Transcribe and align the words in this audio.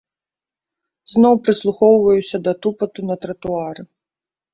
Зноў 1.15 1.33
прыслухоўваюся 1.47 2.37
да 2.47 2.53
тупату 2.67 3.05
на 3.11 3.15
тратуары. 3.27 3.83